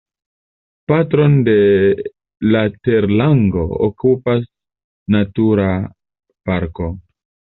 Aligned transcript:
Parton 0.91 1.35
de 1.49 1.55
la 2.55 2.63
terlango 2.87 3.65
okupas 3.89 4.49
natura 5.17 5.69
parko. 6.51 6.89